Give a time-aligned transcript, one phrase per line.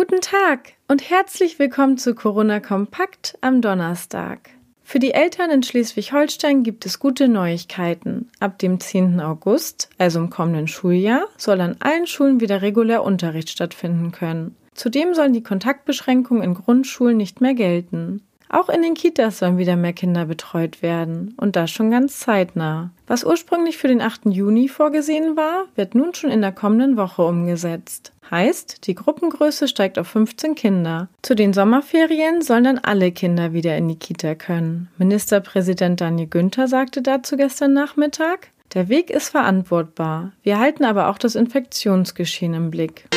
[0.00, 4.48] Guten Tag und herzlich willkommen zu Corona Kompakt am Donnerstag.
[4.82, 8.30] Für die Eltern in Schleswig-Holstein gibt es gute Neuigkeiten.
[8.40, 9.20] Ab dem 10.
[9.20, 14.56] August, also im kommenden Schuljahr, soll an allen Schulen wieder regulär Unterricht stattfinden können.
[14.72, 18.22] Zudem sollen die Kontaktbeschränkungen in Grundschulen nicht mehr gelten.
[18.52, 22.90] Auch in den Kitas sollen wieder mehr Kinder betreut werden und das schon ganz zeitnah.
[23.06, 24.26] Was ursprünglich für den 8.
[24.26, 28.12] Juni vorgesehen war, wird nun schon in der kommenden Woche umgesetzt.
[28.28, 31.08] Heißt, die Gruppengröße steigt auf 15 Kinder.
[31.22, 34.88] Zu den Sommerferien sollen dann alle Kinder wieder in die Kita können.
[34.98, 40.32] Ministerpräsident Daniel Günther sagte dazu gestern Nachmittag, der Weg ist verantwortbar.
[40.42, 43.08] Wir halten aber auch das Infektionsgeschehen im Blick.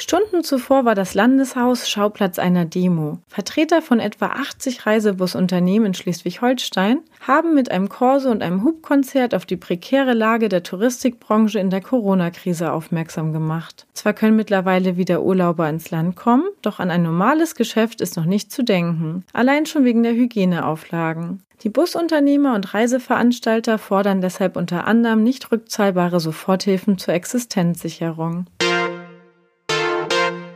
[0.00, 3.18] Stunden zuvor war das Landeshaus Schauplatz einer Demo.
[3.28, 9.44] Vertreter von etwa 80 Reisebusunternehmen in Schleswig-Holstein haben mit einem Korso und einem Hubkonzert auf
[9.44, 13.86] die prekäre Lage der Touristikbranche in der Corona-Krise aufmerksam gemacht.
[13.92, 18.24] Zwar können mittlerweile wieder Urlauber ins Land kommen, doch an ein normales Geschäft ist noch
[18.24, 19.26] nicht zu denken.
[19.34, 21.42] Allein schon wegen der Hygieneauflagen.
[21.62, 28.46] Die Busunternehmer und Reiseveranstalter fordern deshalb unter anderem nicht rückzahlbare Soforthilfen zur Existenzsicherung.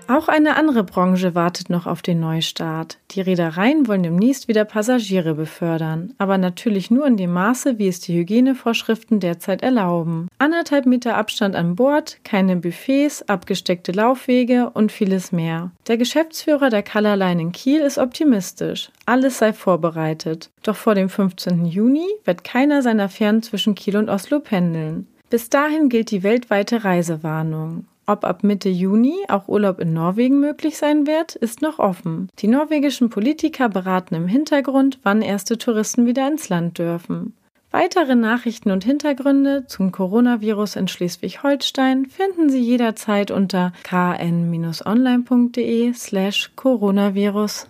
[0.07, 2.99] Auch eine andere Branche wartet noch auf den Neustart.
[3.13, 8.01] Die Reedereien wollen demnächst wieder Passagiere befördern, aber natürlich nur in dem Maße, wie es
[8.01, 10.29] die Hygienevorschriften derzeit erlauben.
[10.39, 15.71] Anderthalb Meter Abstand an Bord, keine Buffets, abgesteckte Laufwege und vieles mehr.
[15.87, 18.91] Der Geschäftsführer der Colorline in Kiel ist optimistisch.
[19.07, 20.51] Alles sei vorbereitet.
[20.63, 21.65] Doch vor dem 15.
[21.65, 25.07] Juni wird keiner seiner Fähren zwischen Kiel und Oslo pendeln.
[25.31, 27.87] Bis dahin gilt die weltweite Reisewarnung.
[28.07, 32.29] Ob ab Mitte Juni auch Urlaub in Norwegen möglich sein wird, ist noch offen.
[32.39, 37.35] Die norwegischen Politiker beraten im Hintergrund, wann erste Touristen wieder ins Land dürfen.
[37.71, 44.33] Weitere Nachrichten und Hintergründe zum Coronavirus in Schleswig-Holstein finden Sie jederzeit unter kn-online.de
[45.93, 47.67] slash coronavirus.